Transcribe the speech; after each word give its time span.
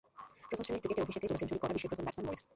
প্রথম 0.47 0.61
শ্রেণির 0.63 0.81
ক্রিকেটে 0.83 1.03
অভিষেকেই 1.05 1.29
জোড়া 1.29 1.39
সেঞ্চুরি 1.41 1.61
করা 1.61 1.73
বিশ্বের 1.75 1.89
প্রথম 1.89 2.03
ব্যাটসম্যান 2.05 2.27
মরিস। 2.29 2.43